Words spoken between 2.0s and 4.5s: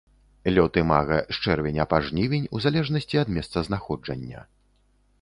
жнівень у залежнасці ад месцазнаходжання.